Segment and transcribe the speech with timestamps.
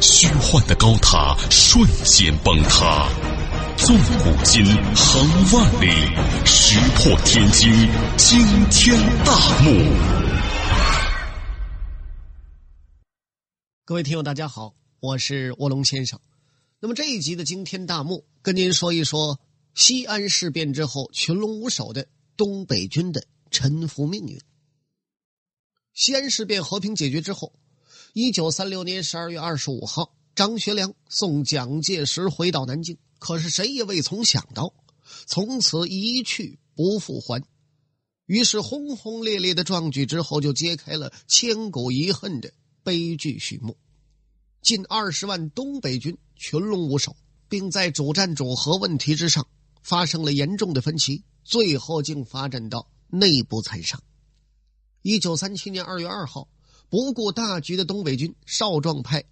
[0.00, 3.08] 虚幻的高塔瞬间崩塌，
[3.76, 4.64] 纵古今，
[4.94, 5.90] 横万里，
[6.44, 7.70] 石破天惊，
[8.16, 8.38] 惊
[8.70, 9.70] 天大幕。
[13.84, 16.20] 各位听友，大家好，我是卧龙先生。
[16.80, 19.40] 那么这一集的惊天大幕，跟您说一说
[19.74, 24.40] 西安事变之后群龙无首的东北军的沉浮命运。
[25.92, 27.52] 西安事变和平解决之后。
[28.18, 32.96] 一九三六年十二月二十五号，张学良送蒋介石回到南京。
[33.18, 34.72] 可是谁也未曾想到，
[35.26, 37.44] 从此一去不复还。
[38.24, 42.50] 于是轰轰烈烈的壮举之后，就揭开了千古遗恨的
[42.82, 43.76] 悲剧序幕。
[44.62, 47.14] 近二十万东北军群龙无首，
[47.50, 49.46] 并在主战主和问题之上
[49.82, 54.00] 发生了严重的分歧，最后竟发展到内部残杀。
[55.02, 56.48] 一九三七年二月二号。
[56.88, 59.24] 不顾大局的东北军少壮派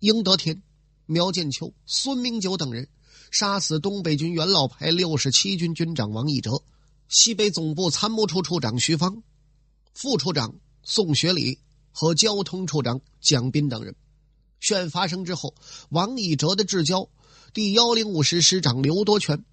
[0.00, 0.62] 英德天、
[1.06, 2.88] 苗建秋、孙明九等人
[3.30, 6.62] 杀死东北军元老派六十七军军长王义哲、
[7.08, 9.22] 西北总部参谋处处长徐芳、
[9.94, 11.58] 副处长宋学礼
[11.90, 13.96] 和交通处长蒋斌等人。
[14.60, 15.54] 血发生之后，
[15.88, 17.08] 王以哲的至交
[17.52, 19.44] 第幺零五师师长刘多全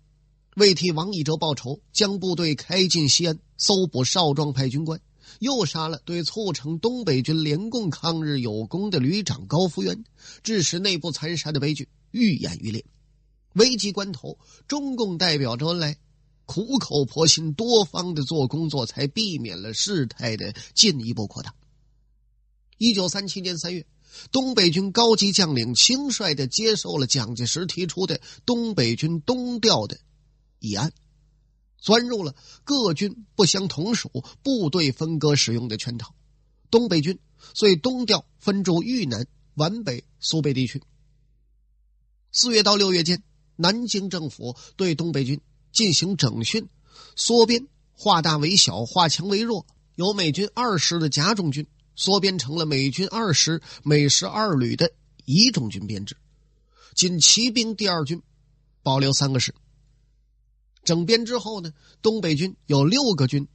[0.56, 5.02] 为替王以哲报仇，将部队开进西安，搜捕少壮派军官。
[5.40, 10.04] 又杀了对促成东北军联共抗日有功的旅长高福元，
[10.44, 12.86] 致使内部残杀的悲剧愈演愈烈。
[13.54, 14.38] 危急关头，
[14.68, 15.98] 中共代表周恩来
[16.46, 21.54] 苦口婆心、多方的做工作，才避免了事态的进一步扩大。
[22.78, 23.86] 一九三七年三月，
[24.32, 29.98] 东北军高级将领轻率的接受了蒋介石提出的东北军东调的
[30.60, 30.92] 议案。
[31.82, 36.14] 钻入了各军不相同属、部队分割使用的圈套，
[36.70, 37.20] 东北军
[37.54, 40.82] 遂东调分驻豫南、皖北、苏北地区。
[42.32, 43.22] 四月到六月间，
[43.56, 45.42] 南京政府对东北军
[45.74, 46.70] 进行整训、
[47.16, 49.66] 缩编，化大为小，化强为弱，
[49.96, 54.94] 由美军二师的甲种军缩编成了美军二师每师二旅的
[55.26, 56.16] 乙种军编制，
[56.96, 58.22] 仅骑兵第二军
[58.84, 59.54] 保留三个师。
[60.84, 63.48] 整编之后呢，东北军有六个军，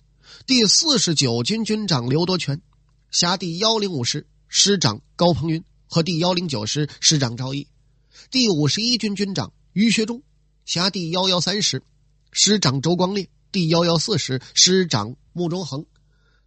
[0.47, 2.63] 第四十九军军长刘多全，
[3.11, 7.67] 辖第幺零五师师长高鹏云和第幺零九师师长赵毅，
[8.31, 10.23] 第五十一军军长于学忠，
[10.65, 11.83] 辖第幺幺三师
[12.31, 15.85] 师长周光烈，第幺幺四师师长穆中恒，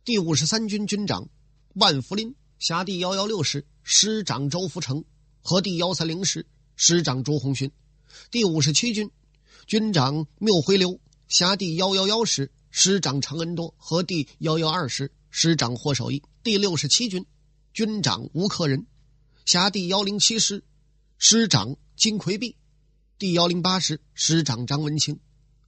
[0.06, 1.28] 第五十三军军长
[1.74, 5.04] 万福林，辖第幺幺六师师长周福成
[5.42, 6.46] 和第幺三零师
[6.78, 7.70] 师长朱红勋，
[8.32, 9.12] 第五十七军。
[9.70, 17.24] 军长缪回流辖第幺幺幺师师长常恩多和第幺幺二师师长霍守义，第六十七军
[17.72, 18.88] 军长吴克仁
[19.46, 20.64] 辖第幺零七师
[21.20, 22.56] 师长金奎弼，
[23.20, 25.20] 第幺零八师师长张文清，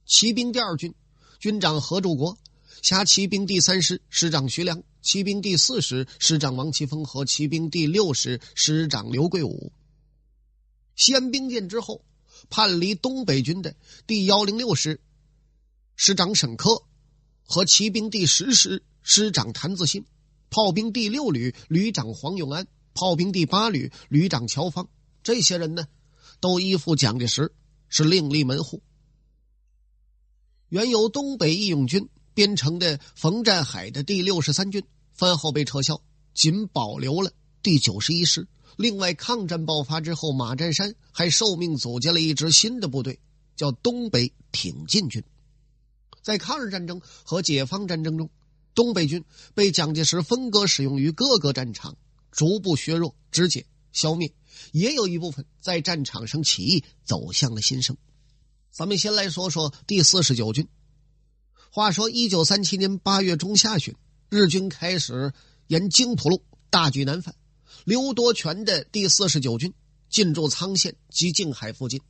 [0.04, 0.92] 骑兵第二军
[1.38, 2.36] 军长何柱国
[2.82, 9.72] 辖骑兵第三师师长徐良，骑兵第四师师长王奇峰和骑兵第六师师长刘贵武。
[10.96, 12.04] 西安兵变之后。
[12.48, 13.74] 叛离东北军的
[14.06, 15.00] 第幺零六师
[15.96, 16.82] 师长沈科
[17.44, 20.04] 和骑兵第十师师长谭自新，
[20.50, 24.88] 炮兵第六旅旅长黄永安，炮兵第八旅旅长乔芳，
[25.22, 25.86] 这些人呢，
[26.40, 27.52] 都依附蒋介石，
[27.88, 28.82] 是另立门户。
[30.68, 34.82] 原由东北义勇军编成的冯占海的第六十三军
[35.12, 37.30] 番号被撤销，仅保留了
[37.62, 38.48] 第九十一师。
[38.76, 43.20] 另外，抗战爆发之后，马占山还受命组建了一支新的部队，
[43.54, 45.22] 叫东北挺进军。
[46.22, 48.30] 在抗日战争和解放战争中，
[48.74, 51.96] 东北军被蒋介石分割使用于各个战场，
[52.30, 54.32] 逐步削弱、肢解、消灭，
[54.72, 57.96] 也有一部分在战场上起义，走向了新生。
[58.70, 60.66] 咱们先来说说第四十九军。
[61.70, 63.94] 话说，一九三七年八月中下旬，
[64.30, 65.32] 日军开始
[65.66, 67.34] 沿京浦路大举南返。
[67.84, 69.72] 刘多全的第四十九军
[70.08, 72.00] 进驻沧县及静海附近。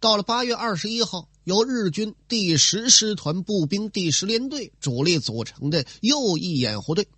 [0.00, 7.08] 到了八月二十一号，由日军第十师团步兵第十联队主力组成的右翼掩护队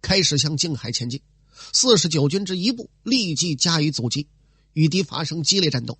[0.00, 1.20] 开始向静海前进。
[1.72, 4.28] 四十九军之一部立即加以阻击，
[4.72, 5.98] 与敌发生激烈战斗。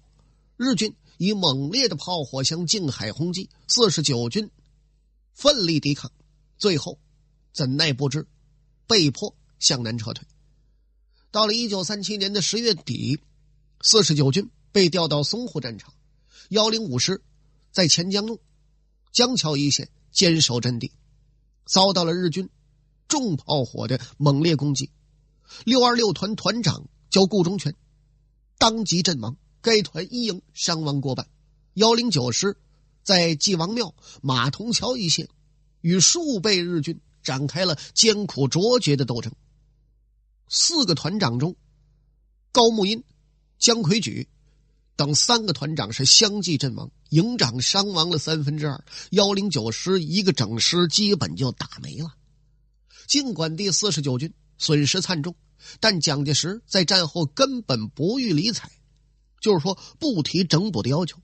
[0.56, 4.50] 日军以猛烈的炮火向静海轰击，四十九军
[5.34, 6.10] 奋力抵抗，
[6.56, 6.98] 最后
[7.52, 8.26] 怎奈不知，
[8.86, 10.24] 被迫向南撤退。
[11.30, 13.20] 到了一九三七年的十月底，
[13.80, 15.94] 四十九军被调到淞沪战场，
[16.48, 17.22] 幺零五师
[17.70, 18.40] 在钱江路、
[19.12, 20.92] 江桥一线坚守阵地，
[21.66, 22.48] 遭到了日军
[23.06, 24.90] 重炮火的猛烈攻击。
[25.64, 27.74] 六二六团团长叫顾忠全，
[28.58, 29.36] 当即阵亡。
[29.62, 31.28] 该团一营伤亡过半，
[31.74, 32.56] 幺零九师
[33.02, 35.28] 在纪王庙、马同桥一线
[35.82, 39.34] 与数倍日军展开了艰苦卓绝的斗争。
[40.50, 41.54] 四个团长中，
[42.50, 43.04] 高木英、
[43.60, 44.28] 姜奎举
[44.96, 52.12] 等三个团长是相继阵亡，营长伤亡了三分之二，幺零九师一个整师基本就打没了。
[53.06, 55.36] 尽管第四十九军损失惨重，
[55.78, 58.70] 但蒋介石在战后根本不予理睬。
[59.40, 61.16] 就是说，不提整补的要求。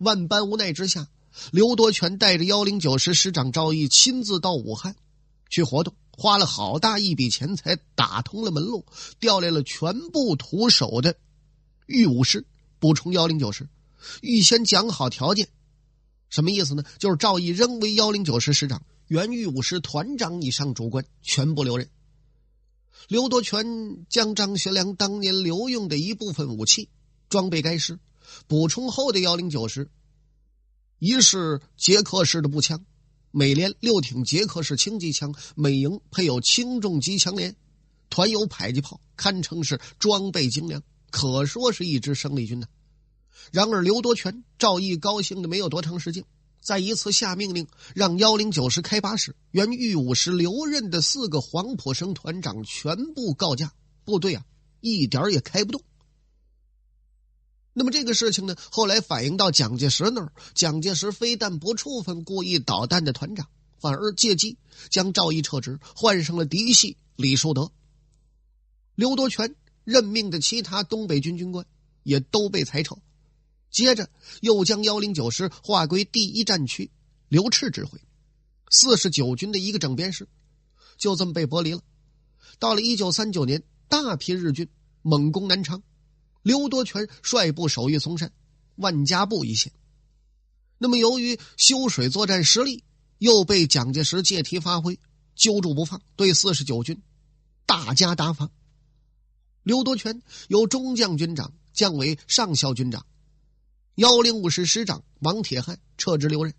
[0.00, 1.08] 万般无奈之下，
[1.52, 4.96] 刘多全带着幺零九师师长赵毅亲自到武汉
[5.48, 8.84] 去活动，花了好大一笔钱才打通了门路，
[9.18, 11.16] 调来了全部徒手的
[11.86, 12.46] 御武师
[12.78, 13.68] 补充幺零九师。
[14.20, 15.48] 预先讲好条件，
[16.28, 16.84] 什么意思呢？
[16.98, 21.88] 就是赵毅仍为幺零九师师长，原御武师团长以上主官全部留任。
[23.08, 26.88] 刘多全将张学良当年留用的一部分武器。
[27.28, 27.98] 装备该师，
[28.46, 29.90] 补充后的幺零九师，
[30.98, 32.84] 一是捷克式的步枪，
[33.32, 37.56] 每连六挺捷克式轻机枪，每营配有轻重机枪连，
[38.10, 42.66] 团有迫击炮，堪称是装备精良，可说是一支生力军呢。
[43.50, 46.22] 然而刘多全、赵毅高兴的没有多长时间，
[46.60, 53.72] 在一次下命令让幺零九师开拔时，原豫五师留任的四个黄埔生团长全部告假，
[54.04, 54.44] 部队啊
[54.80, 55.82] 一点也开不动。
[57.74, 63.48] 那么这个事情呢，后来反映到蒋介石那儿，蒋介石非但不处分故意捣蛋的团长，
[63.78, 64.58] 反而借机
[64.90, 67.72] 将赵毅撤职，换上了嫡系李树德。
[68.94, 69.54] 刘多全
[69.84, 71.64] 任命的其他东北军军官
[72.02, 72.98] 也都被裁撤，
[73.70, 74.10] 接着
[74.42, 76.90] 又将幺零九师划归第一战区，
[77.28, 77.98] 刘炽指挥，
[78.70, 80.28] 四十九军的一个整编师，
[80.98, 81.80] 就这么被剥离了。
[82.58, 84.68] 到了一九三九年，大批日军
[85.00, 85.82] 猛攻南昌。
[86.42, 88.32] 刘多全率部守御松山、
[88.76, 89.72] 万家埠一线。
[90.78, 92.82] 那么，由于修水作战失利，
[93.18, 94.98] 又被蒋介石借题发挥，
[95.36, 97.00] 揪住不放，对四十九军
[97.66, 98.50] 大加打法。
[99.62, 103.06] 刘多全由中将军长降为上校军长，
[103.94, 106.52] 幺零五师师长王铁汉撤职留任，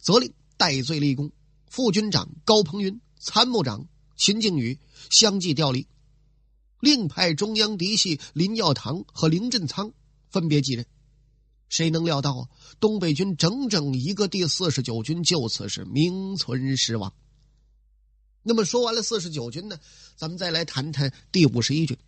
[0.00, 1.30] 责令戴罪立功。
[1.68, 3.86] 副军长高鹏云、参谋长
[4.16, 4.80] 秦靖宇
[5.10, 5.86] 相继调离。
[6.86, 9.92] 另派中央嫡系林耀堂和林振仓
[10.30, 10.86] 分别继任，
[11.68, 12.48] 谁能料到啊？
[12.78, 17.12] 东北军整整一个第四十九军就此是名存实亡。
[18.44, 19.80] 那么说完了四十九军呢，
[20.14, 21.98] 咱们再来谈谈第五十一军。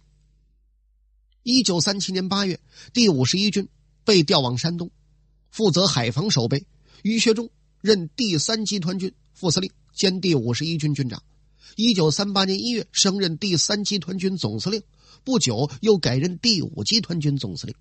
[1.43, 2.61] 一九三七年八月，
[2.93, 3.69] 第五十一军
[4.05, 4.93] 被调往山东，
[5.51, 6.69] 负责海防守备。
[7.03, 11.21] 于学忠任第三集团军副司令兼第五十一军军长。
[11.76, 14.82] 一九三八年一月，升任第三集团军总司令，
[15.25, 17.75] 不久又改任第五集团军总司令。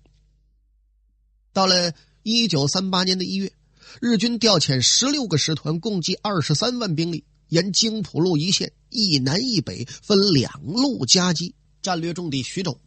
[1.52, 1.92] 到了
[2.22, 3.52] 一九三八年的一月，
[4.00, 12.80] 日军调遣十六个师团，共计二十三万兵力，沿京浦路一线一南一北分两路夹击战略重地徐州。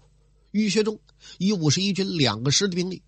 [0.51, 1.00] 于学忠
[1.38, 3.01] 以五十一军两个师的兵力，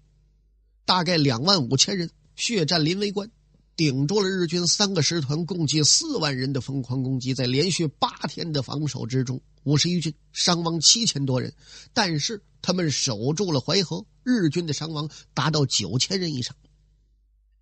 [0.86, 3.30] 大概两万五千人，血战临危关。
[3.76, 11.52] 顶住了日军三个师团共计四万人的疯狂攻击，在连续八天的防守之中，五十一军伤亡七千多人，
[11.92, 16.56] 但是他们守住了淮河，日军的伤亡达到九千人以上。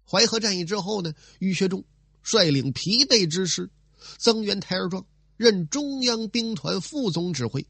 [0.05, 1.85] 淮河战役之后呢，于学忠
[2.21, 3.69] 率领疲惫之师
[4.17, 5.05] 增援台儿庄，
[5.37, 7.65] 任中央兵团副总指挥，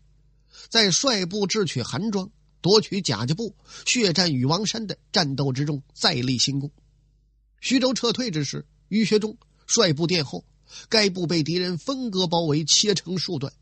[0.67, 3.55] 在率部智取韩庄、夺取贾家埠、
[3.85, 6.71] 血战禹王山的战斗之中再立新功。
[7.61, 9.37] 徐州撤退之时，于学忠
[9.67, 10.43] 率部殿后，
[10.89, 13.53] 该部被敌人分割包围，切成数段。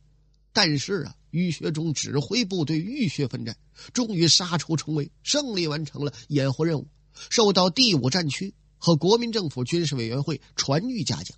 [0.53, 3.57] 但是啊，于学忠指挥部队浴血奋战，
[3.93, 6.87] 终于杀出重围，胜利完成了掩护任务，
[7.29, 11.37] 受到第五战区和国民政府军事委员会传谕嘉奖，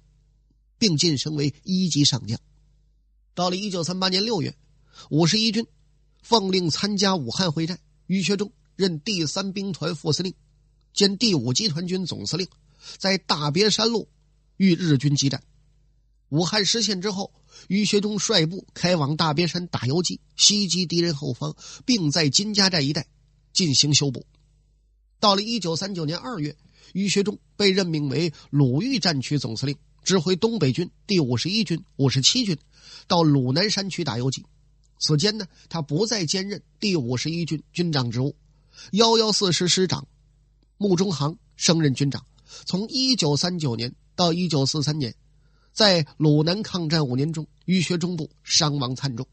[0.78, 2.40] 并晋升为一级上将。
[3.34, 4.56] 到了一九三八年六月，
[5.10, 5.66] 五十一军
[6.22, 10.34] 奉令参加武汉会战，于学忠任第三兵团副司令。
[10.94, 12.48] 兼第五集团军总司令，
[12.98, 14.08] 在大别山路
[14.58, 15.42] 与日军激战。
[16.30, 17.34] 武汉失陷之后，
[17.68, 21.56] 于学忠率部开往大别山打游击，袭击敌人后方，
[21.86, 23.08] 并在金家寨一带
[23.52, 24.26] 进行修补。
[25.20, 26.56] 到了一九三九年二月，
[26.94, 32.58] 于学忠被任命为鲁豫战区总司令，指挥东北军第五十一军、五十七军
[33.08, 34.46] 到鲁南山区打游击。
[35.00, 38.36] 此间呢，他不再兼任第五十一军军长职务。
[38.92, 40.08] 幺幺四师师长
[40.82, 42.26] 穆中行升任军长。
[42.66, 45.14] 从一九三九年到一九四三年，
[45.72, 49.28] 在鲁南抗战五年中，于学忠部伤亡惨重。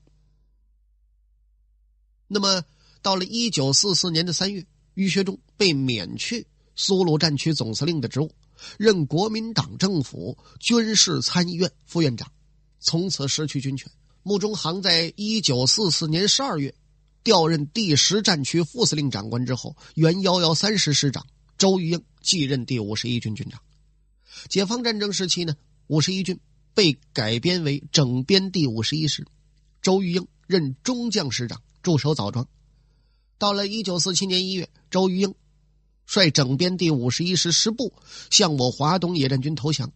[2.27, 2.63] 那么，
[3.01, 8.31] 到了一九四四年的三月，于学忠被免去苏鲁战区总司令的职务，
[8.77, 12.31] 任国民党政府军事参议院副院长，
[12.79, 13.91] 从此失去军权。
[14.23, 16.75] 穆中行在一九四四年十二月
[17.25, 21.27] 调任第十战区副司令长官之后，原幺幺三师师长
[21.59, 23.61] 周玉英继任第五十一军军长。
[24.49, 25.57] 解放战争时期呢，
[25.89, 26.41] 五十一军
[26.73, 29.27] 被改编为整编第五十一师，
[29.83, 31.61] 周玉英任中将师长。
[31.81, 32.47] 驻守枣庄，
[33.39, 35.35] 到了一九四七年一月，周玉英
[36.05, 37.95] 率整编第五十一师师部
[38.31, 39.91] 向我华东野战军投降。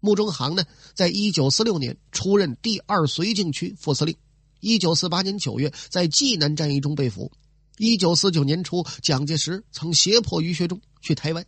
[0.00, 0.64] 穆中行呢，
[0.94, 4.16] 在一九四六年出任第二绥靖区副司令。
[4.58, 7.30] 一九四八年九月，在济南战役中被俘。
[7.80, 11.42] 一九四九年初，蒋介石曾胁迫于学忠去台湾。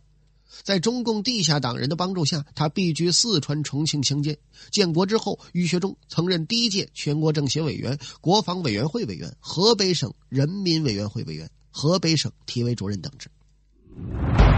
[0.63, 4.35] 在中共地下党人的帮助下，他避居四川重庆兴建。
[4.71, 13.29] 建国之后，于学忠曾任第一届全国政协委员、国防委员会委员、河北省人民委员会委员、河北省体委主任等职。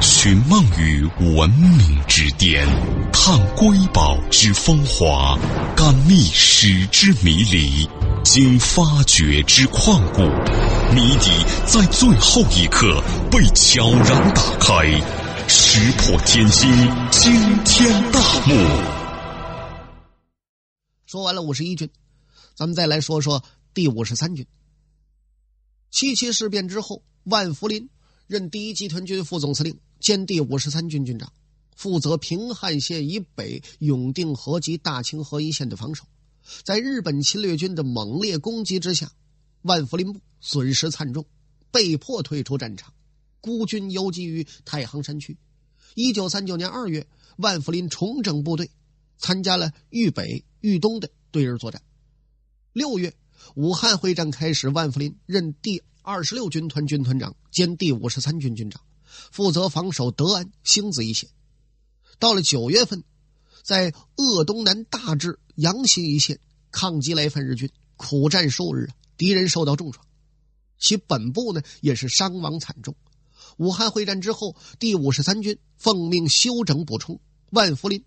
[0.01, 1.03] 寻梦于
[1.35, 2.65] 文明之巅，
[3.11, 5.37] 探瑰宝之风华，
[5.75, 7.85] 感历史之迷离，
[8.23, 10.21] 经发掘之旷古，
[10.93, 11.29] 谜底
[11.65, 13.01] 在最后一刻
[13.31, 14.85] 被悄然打开。
[15.47, 16.69] 石破天惊，
[17.11, 17.31] 惊
[17.63, 18.55] 天大幕。
[21.05, 21.89] 说完了五十一军，
[22.55, 24.45] 咱们再来说说第五十三军。
[25.91, 27.89] 七七事变之后，万福林
[28.27, 31.31] 任第一集团军副总司令兼第五十三军军长，
[31.75, 36.03] 负责平汉线以北永定河及大清河一线的防守。
[36.63, 39.11] 在日本侵略军的猛烈攻击之下，
[39.65, 41.25] 万福林部损失惨重，
[41.71, 42.93] 被迫退出战场。
[43.41, 45.35] 孤军游击于太行山区。
[45.95, 47.07] 一九三九年二月，
[47.37, 48.69] 万福林重整部队，
[49.17, 51.81] 参加了豫北、豫东的对日作战。
[52.73, 53.15] 六月，
[53.55, 58.83] 武汉会战开始，万福林任第二十六军团军团长兼第五十三军军长，
[59.31, 61.27] 负责防守德安、星子一线。
[62.19, 63.03] 到了九月份，
[63.63, 70.05] 在鄂东南大治、阳新一线抗击来犯日军，苦战数日，敌人受到重创，
[70.77, 72.95] 其本部呢也是伤亡惨重。
[73.57, 77.19] 武汉会战之后，第五十三军奉命休整补充，
[77.51, 78.03] 万福林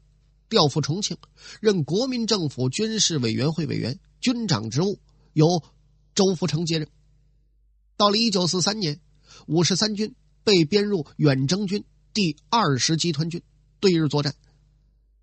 [0.49, 1.17] 调赴重庆，
[1.61, 4.99] 任国民政府军事委员会委员、军长职务，
[5.33, 5.63] 由
[6.15, 6.89] 周福成接任。
[7.97, 9.01] 到了一九四三年，
[9.47, 13.43] 五十三军被编入远征军第二十集团军，
[13.81, 14.35] 对日作战。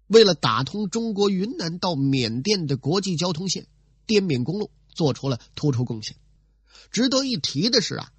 [0.08, 3.68] 为了打通中国云南到缅甸的国际交通线——
[4.06, 6.18] 滇缅公路，做出了突出贡献。
[6.90, 8.12] 值得一提的是啊。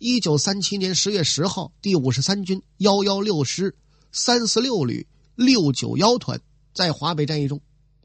[0.00, 3.74] 一九三七年十月十号，第五十三军幺幺六师
[4.10, 6.42] 三四六旅六九幺团
[6.74, 7.60] 在华北战役中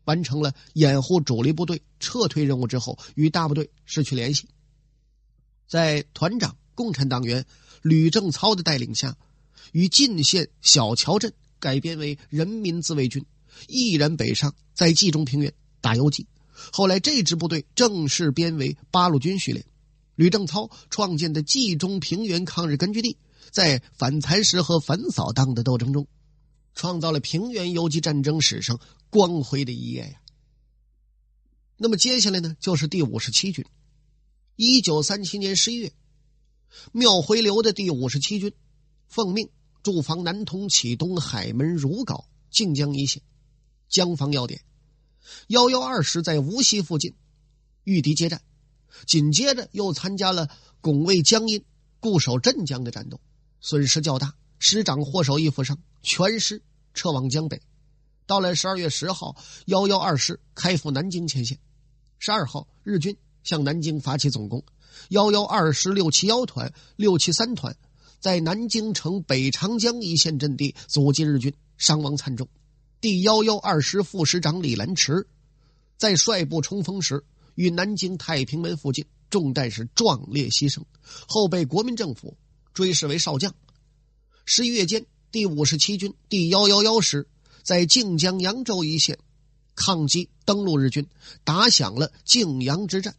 [0.05, 4.47] 完成了掩护主力部队撤退任务之后，与大部队失去联系。
[5.67, 7.43] 在团长共产党员
[7.81, 9.17] 吕正操的带领下，
[9.73, 13.25] 与晋县小桥镇改编为人民自卫军，
[13.67, 16.27] 毅然北上，在冀中平原打游击。
[16.71, 19.65] 后来，这支部队正式编为八路军序列。
[20.15, 23.17] 吕正操创建的冀中平原抗日根据地，
[23.51, 26.07] 在反蚕食和反扫荡的斗争中，
[26.75, 30.21] 创造了平原游击战争史上光辉的一页呀。
[31.77, 33.65] 那么接下来呢，就是第五十七军。
[34.57, 35.93] 一九三七年十一月，
[36.91, 38.51] 庙回流的第五十七军
[39.07, 39.49] 奉命
[39.81, 43.21] 驻防南通、启东、海门、如皋、靖江一线，
[43.87, 44.59] 江防要点。
[45.47, 47.13] 幺幺二师在无锡附近
[47.83, 48.41] 遇敌接战。
[49.05, 50.49] 紧接着又参加了
[50.81, 51.63] 拱卫江阴、
[51.99, 53.21] 固守镇江的战斗，
[53.61, 56.61] 损失较大，师长获首亦负伤，全师
[56.93, 57.61] 撤往江北。
[58.25, 59.35] 到了十二月十号，
[59.65, 61.57] 幺幺二师开赴南京前线。
[62.17, 64.63] 十二号，日军向南京发起总攻，
[65.09, 67.75] 幺幺二师六七幺团、六七三团
[68.19, 72.49] 在南京城北长江一线阵地阻击日军，伤亡惨重。
[73.01, 75.27] 第幺幺二师副师长李兰池
[75.97, 77.23] 在率部冲锋时。
[77.55, 80.83] 与南京太平门附近中弹是壮烈牺牲，
[81.27, 82.37] 后被国民政府
[82.73, 83.53] 追谥为少将。
[84.45, 87.27] 十一月间，第五十七军第幺幺幺师
[87.61, 89.19] 在靖江扬州一线
[89.75, 91.05] 抗击登陆日军，
[91.43, 93.13] 打响了靖阳之战。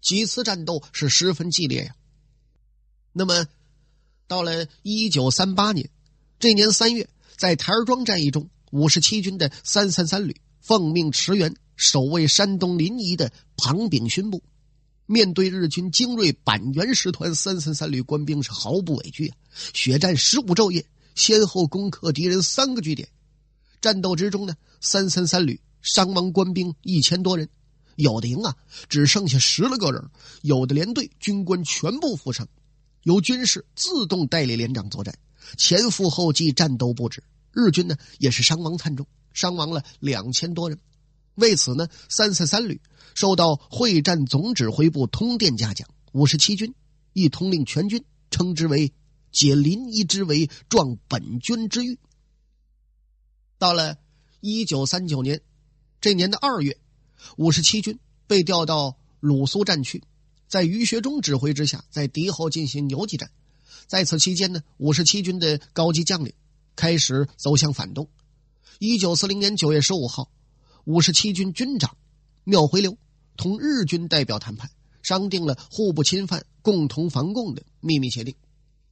[0.00, 1.96] 几次战斗是十分激烈呀。
[3.12, 3.48] 那么，
[4.28, 5.90] 到了一九三八年，
[6.38, 14.42] 这年三月，在台儿庄战役中，五十七军的三三三旅奉命驰援守卫山东临沂的庞炳勋部。
[15.04, 19.36] 面对日军精锐板垣师团，三三三旅官兵是毫不畏惧啊！
[19.74, 23.06] 血战十五昼夜，先后攻克敌人三个据点。
[23.82, 27.46] 战斗之中呢，三三三旅伤亡官兵一千多人，
[27.96, 28.56] 有的营啊
[28.88, 30.02] 只剩下十来个人，
[30.40, 32.48] 有的连队军官全部负伤，
[33.02, 35.14] 由军士自动代理连长作战，
[35.58, 37.22] 前赴后继，战斗不止。
[37.52, 40.78] 日军呢也是伤亡惨重，伤亡了两千多人。
[41.34, 42.80] 为此呢，三四三旅。
[43.14, 46.74] 受到会战总指挥部通电嘉奖，五十七军
[47.12, 48.94] 亦通令全军，称之为
[49.30, 51.98] “解临沂之围，壮本军之誉”。
[53.60, 53.98] 到了
[54.40, 55.42] 一九三九年，
[56.00, 56.78] 这年的二月，
[57.36, 60.02] 五十七军被调到鲁苏战区，
[60.48, 63.30] 在于学忠指挥之下，在敌后进行游击战。
[63.86, 66.32] 在此期间呢，五十七军的高级将领
[66.76, 68.08] 开始走向反动。
[68.78, 70.30] 一九四零年九月十五号，
[70.84, 71.96] 五十七军军长。
[72.44, 72.98] 缪回流
[73.36, 74.68] 同日军代表谈判，
[75.00, 78.34] 商定了互不侵犯、共同防共的秘密协定。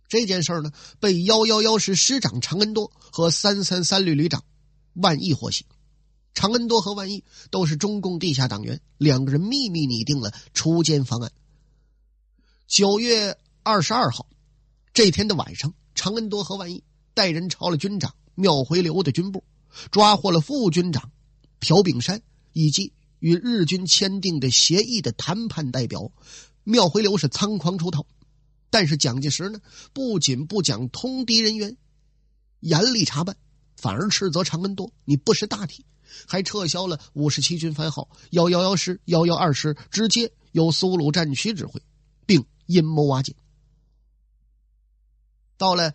[0.08, 0.70] 这件事呢，
[1.00, 4.44] 被幺幺幺师师长常恩多和三三三旅旅长
[4.94, 5.66] 万毅获悉。
[6.32, 11.32] 常恩多和万毅都是中共地下党员，两个人秘密拟定了锄奸方案。
[12.68, 14.28] 九月二十二号
[14.92, 19.44] 这天的晚上，常恩多和万毅带人抄了军长妙回流的军部，
[19.90, 21.10] 抓获了副军长
[21.58, 22.92] 朴炳山以及。
[23.20, 26.10] 与日军签订的协议的谈判代表
[26.64, 28.06] 妙回流是仓皇出逃，
[28.70, 29.60] 但是蒋介石呢，
[29.92, 31.76] 不仅不讲通敌人员，
[32.60, 33.36] 严厉查办，
[33.76, 35.84] 反而斥责长恩多你不识大体，
[36.26, 41.82] 还撤销了五十七军番号幺幺幺师、幺幺二师，直接由苏鲁战区指挥，
[42.24, 43.36] 并阴谋瓦解。
[45.58, 45.94] 到了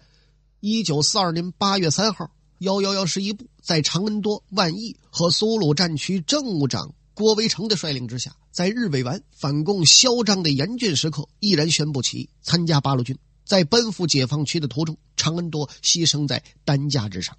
[0.67, 6.91] 一九四二年八月三号，幺幺幺师一部在长恩多、万毅和苏鲁战区政务长。
[7.13, 13.15] 郭维成的率领之下，在日伪完反共嚣张的严峻时刻，毅然宣布起义，参加八路军。
[13.45, 17.37] 在奔赴解放区的途中，长恩多牺牲在担架之上。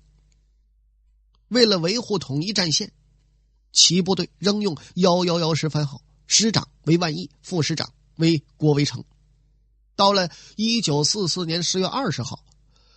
[1.49, 2.93] 为了维护统一战线，
[3.73, 9.03] 其部队仍用幺幺幺师番号，师长为万毅，副师长为郭维成。
[9.97, 12.45] 到了一九四四年十月二十号，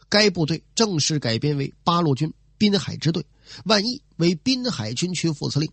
[0.10, 3.26] 该部队正式改编为八路军滨海支队，
[3.66, 5.72] 万毅为滨海军区副司令。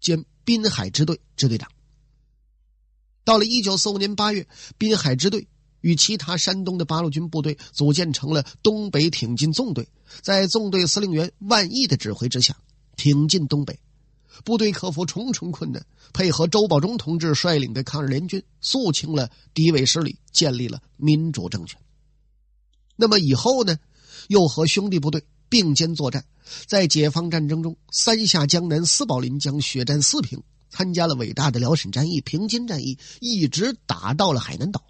[0.00, 1.70] 兼滨海支队支队长。
[3.24, 5.46] 到了一九四五年八月，滨海支队
[5.80, 9.88] 与其他山东的八路军部队组建成了东北挺进纵队，
[10.22, 12.56] 在纵队司令员万毅的指挥之下，
[12.96, 13.78] 挺进东北。
[14.44, 21.78] 部队克服重重困难，配合周保中同志率领的抗日联军，肃清了敌伪势力，建立了民主政权。
[23.00, 23.76] 那么以后呢？
[24.28, 25.24] 又和兄弟部队。
[25.50, 26.24] 并肩作战，
[26.68, 34.80] 在解放战争中，三下江南、四保临江，血战四平，参加了伟大的辽沈战役、平津战役，一直打到了海南岛。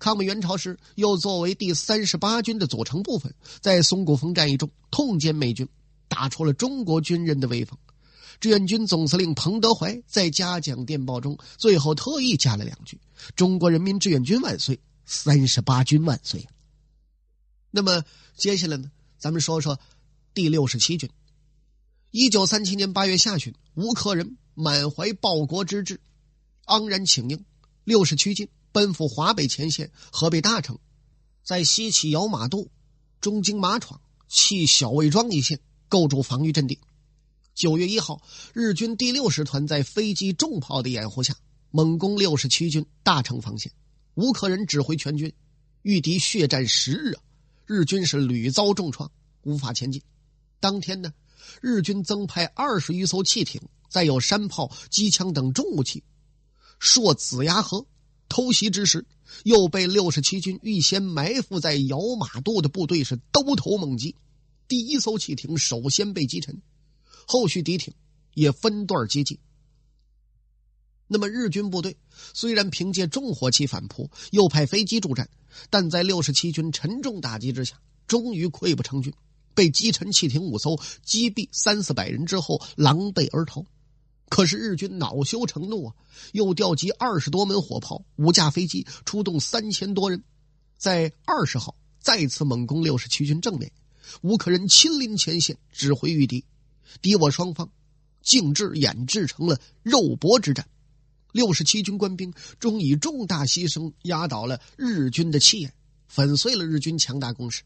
[0.00, 5.68] 抗美援朝时，又作为第三十八军的组成部分，在松骨峰战役中痛歼美军，
[6.08, 7.78] 打出了中国军人的威风。
[8.40, 12.98] 志愿军总司令彭德怀在嘉奖电报中，最后特意加了两句
[13.36, 16.44] ：“中国人民志愿军万岁，三十八军万岁。”
[17.78, 18.04] 那么
[18.36, 18.90] 接下来呢？
[19.18, 19.78] 咱们说说。
[20.34, 21.08] 第六十七军，
[22.10, 26.00] 一九三七年八月下旬，吴克仁满怀报国之志，
[26.64, 27.44] 昂然请缨，
[27.84, 30.76] 六十七军奔赴华北前线河北大城，
[31.44, 32.68] 在西起姚马渡，
[33.20, 36.80] 中经马场，弃小魏庄一线，构筑防御阵地。
[37.54, 38.20] 九月一号，
[38.52, 41.36] 日军第六师团在飞机重炮的掩护下，
[41.70, 43.70] 猛攻六十七军大城防线。
[44.14, 45.32] 吴克仁指挥全军，
[45.82, 47.22] 御敌血战十日啊，
[47.68, 50.02] 日军是屡遭重创，无法前进。
[50.58, 51.12] 当天呢，
[51.60, 56.02] 日军增派二十余艘汽艇，再有山炮、机枪等重武器，
[56.80, 57.86] 溯子牙河
[58.26, 59.04] 偷袭之时，
[59.44, 64.16] 又被六十七军预先埋伏在姚马渡的部队是兜头猛击，
[64.66, 66.62] 第一艘汽艇首先被击沉，
[67.26, 67.92] 后续敌艇
[68.32, 69.38] 也分段接近。
[71.06, 71.98] 那么日军部队
[72.32, 75.28] 虽然凭借重火器反扑，又派飞机助战，
[75.70, 79.12] 但在六十七军沉重打击之下，终于溃不成军。
[79.54, 83.64] 被击沉汽艇五艘，击毙三四百人之后，狼狈而逃。
[84.28, 85.94] 可是日军恼羞成怒啊，
[86.32, 90.22] 又调集二十多门火炮、五架飞机，出动三千多人，
[90.76, 93.72] 在二十号再次猛攻六十七军正面。
[94.20, 96.44] 吴克仁亲临前线指挥御敌，
[97.02, 97.70] 敌我双方
[98.22, 100.68] 竟至演制成了肉搏之战。
[101.32, 105.74] 六十七军官兵终以重大牺牲压倒了日军的气焰，
[106.06, 107.62] 粉碎了日军强大攻势，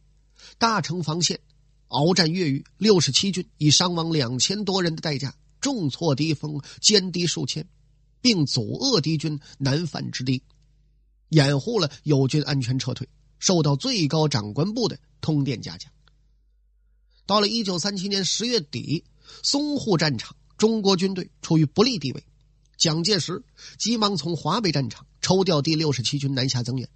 [0.58, 1.40] 大城防线
[1.88, 7.68] 鏖战越狱，六十七军以伤亡两千多人的代价重挫敌锋，歼敌数千，
[8.20, 10.42] 并阻遏敌军南犯之敌，
[11.28, 15.92] 掩护了友军安全撤退，受到最高长官部的通电嘉奖。
[17.26, 19.04] 到了一九三七年十月底，
[19.44, 22.24] 淞沪战场，中国军队处于不利地位。
[22.82, 23.44] 蒋介石
[23.78, 26.88] 急忙从华北战场抽调第六十七军南下增援。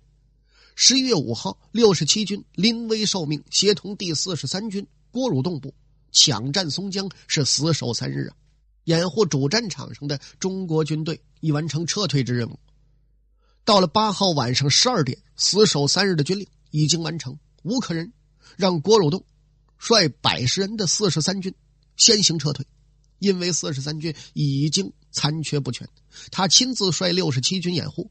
[0.75, 5.73] 十一月五号，六十七军临危受命，协同第四十三军郭汝栋部
[6.11, 8.37] 抢占松江，是死守三日啊！
[8.83, 12.59] 掩护主战场上的中国军队，已完成撤退之任务。
[13.65, 18.13] 到了八号晚上十二点，死守三日的军令已经完成，吴可忍
[18.57, 19.25] 让郭汝栋
[19.79, 21.55] 率百十人的四十三军
[21.97, 22.67] 先行撤退，
[23.21, 24.93] 因为四十三军已经。
[25.17, 25.89] 残缺不全，
[26.31, 28.11] 他亲自率六十七军掩护，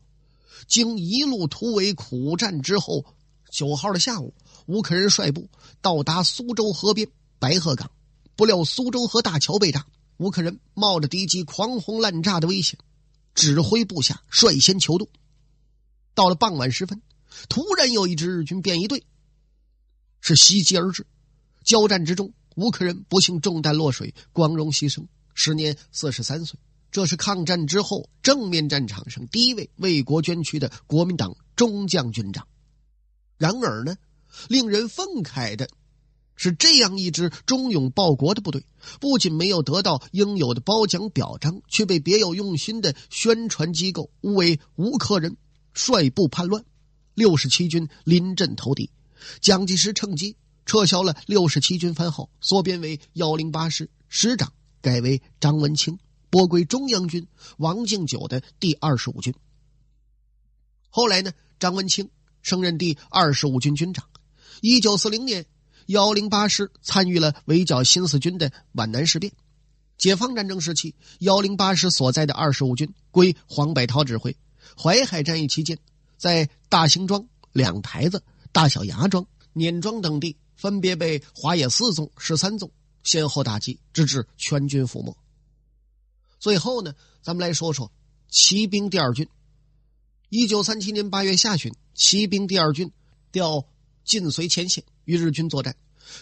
[0.68, 3.06] 经一路突围苦战之后，
[3.52, 4.34] 九号的下午，
[4.66, 5.48] 吴克仁率部
[5.82, 7.92] 到达苏州河边白鹤岗，
[8.36, 9.86] 不料苏州河大桥被炸，
[10.18, 12.80] 吴克仁冒着敌机狂轰滥炸的危险，
[13.36, 15.08] 指挥部下率先求渡。
[16.16, 17.04] 到了傍晚时分，
[17.50, 19.04] 突然有一支日军便衣队
[20.22, 21.06] 是袭击而至，
[21.64, 26.60] 交战之中，吴克仁不幸中弹落水，光荣牺牲，时年四十三岁。
[26.96, 32.48] 这是抗战之后正面战场上第一位为国捐躯的国民党中将军长。
[33.38, 33.98] 然而呢，
[34.48, 35.68] 令人愤慨的
[36.38, 38.66] 是，这样一支忠勇报国的部队，
[39.02, 45.36] 不仅没有得到应有的褒奖表彰，却被别有用心的宣传机构误为吴克人
[45.74, 46.64] 率部叛乱，
[47.14, 48.90] 六十七军临阵投敌。
[49.42, 56.00] 蒋介石趁机撤销了六十七军番号，缩编为幺零八师，师长改为张文清。
[56.36, 59.34] 拨归中央军王敬久的第二十五军。
[60.90, 62.10] 后来呢，张文清
[62.42, 64.10] 升任第二十五军军长。
[64.60, 65.46] 一九四零年，
[65.86, 69.32] 幺零八师参与了围剿新四军的皖南事变。
[69.98, 74.36] 解放战争时期，幺零八师所在的二十五军归黄百韬指挥。
[74.78, 75.80] 淮海战役期间，
[76.18, 78.22] 在大兴庄、两台子、
[78.52, 82.70] 大小牙庄、碾庄等地，分别被华野四纵、十三纵
[83.04, 85.16] 先后打击，直至全军覆没。
[86.40, 87.92] 最后呢，咱们来说说
[88.30, 89.28] 骑兵第二军。
[90.30, 92.92] 一九三七年八月下旬，骑兵第二军
[93.32, 93.66] 调
[94.04, 95.76] 晋绥前线与日军作战。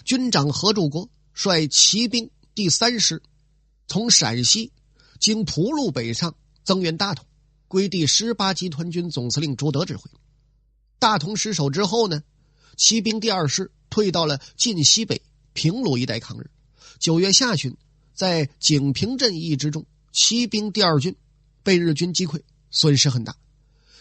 [0.06, 3.21] 军长何柱国率骑兵第三师
[3.88, 4.71] 从陕西
[5.19, 7.26] 经蒲路北上，增援大同，
[7.67, 10.10] 归第十八集团军总司令朱德指挥。
[10.99, 12.23] 大同失守之后呢，
[12.78, 15.21] 骑兵第二师退到了晋西北
[15.54, 16.49] 平鲁一带抗日。
[16.99, 17.76] 九月下旬，
[18.13, 19.86] 在景平镇役之中。
[20.13, 21.15] 骑兵第二军
[21.63, 23.36] 被日军击溃，损失很大。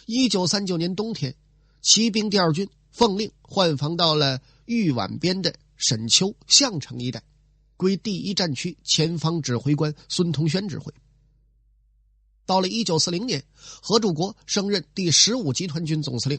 [0.04, 1.34] 一九三九年冬天，
[1.80, 7.22] 骑兵第二军奉令换防到了豫皖边的沈丘、项城一带，
[7.78, 10.92] 归第一战区前方指挥官孙同轩指挥。
[12.44, 16.38] 到了一九四零年，何柱国升任第十五集团军总司令，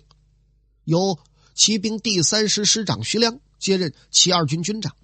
[0.84, 1.18] 由
[1.56, 4.96] 骑兵第三师师长徐良接任骑二军军长。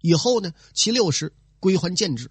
[0.00, 2.30] 以后呢，骑六师归还建制。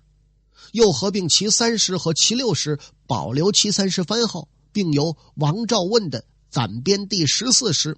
[0.71, 7.97] 又合并其三师和其六师，保留其三师番号，并由王兆问的暂编第十四师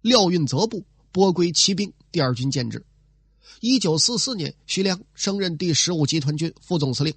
[0.00, 2.84] 廖运泽部拨归骑兵第二军建制。
[3.60, 7.14] 一九四四年，徐良升任第十五集团军副总司令，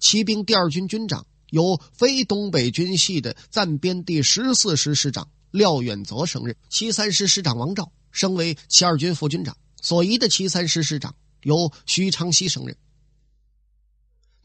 [0.00, 12.76] 骑兵第二军军长由非东北军系的暂编第十四师师长廖远泽升任，其三师师长王兆升为骑二军副军长，所遗的骑三师师长由徐昌熙升任。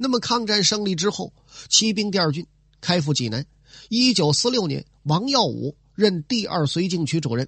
[0.04, 1.32] 那么，抗战胜利之后，
[1.70, 2.48] 骑兵第二军
[2.82, 3.46] 开赴济南。
[3.88, 7.48] 一九四六年，王耀武任第二绥靖区主任，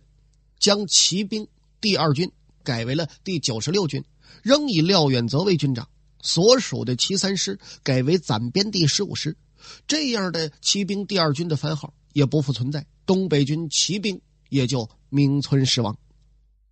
[0.60, 1.48] 将骑兵
[1.82, 2.32] 第二军
[2.63, 4.04] 改为了第九十六军，
[4.44, 5.89] 仍以廖远泽为军长，
[6.22, 9.36] 所属的骑三师改为暂编第十五师。
[9.88, 15.98] 这样的骑兵第二军的番号也不复存在，东北军骑兵也就名存实亡。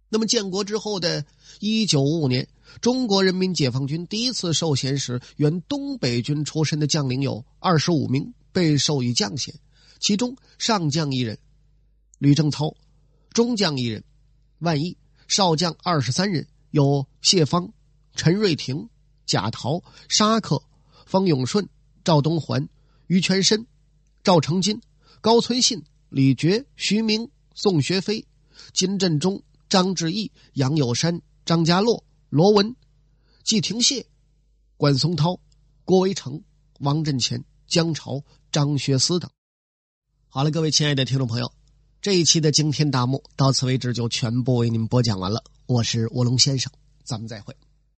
[0.10, 1.26] 那么，建国之后的
[1.60, 2.48] 一九五五年。
[2.79, 9.53] 中国人民解放军第一次授衔时，原东北军出身的将领有二十五名，被授予将衔，
[9.99, 11.38] 其中上将一人，
[12.17, 12.75] 吕正操；
[13.31, 14.03] 中将一人，
[14.60, 14.95] 万毅；
[15.27, 17.71] 少将二十三人，有谢芳、
[18.15, 18.89] 陈瑞廷、
[19.25, 20.63] 贾桃、沙克、
[21.05, 21.67] 方永顺、
[22.03, 22.67] 赵东环、
[23.07, 23.67] 于全深、
[24.23, 24.81] 赵成金、
[25.19, 28.25] 高存信、李觉、徐明、宋学飞、
[28.73, 32.03] 金振中、张志毅、杨友山、张家洛。
[32.32, 32.78] 罗文、
[33.44, 34.06] 季廷谢、
[34.78, 35.38] 管松涛、
[35.84, 36.41] 郭维成、
[36.80, 39.30] 王振前、江潮、张学思等。
[40.30, 41.52] 好了，各位亲爱的听众朋友，
[42.02, 45.44] 这一期的惊天大幕到此为止就全部为您播讲完了。
[45.65, 46.72] 我是卧龙先生，
[47.04, 47.54] 咱们再会。